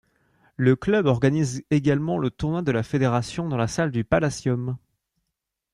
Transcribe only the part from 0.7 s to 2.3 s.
club organise également